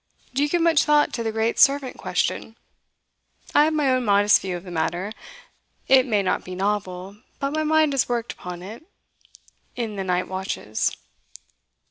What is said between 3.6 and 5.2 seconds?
have my own modest view of the matter.